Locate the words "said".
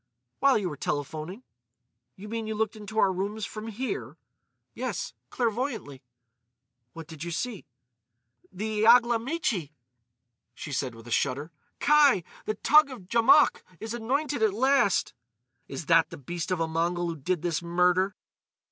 10.71-10.95